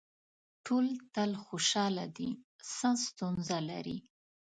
ټول 0.65 0.85
تل 1.15 1.31
خوشاله 1.45 2.05
دي 2.17 2.29
څه 2.75 2.89
ستونزه 3.05 3.57
لري. 3.69 3.97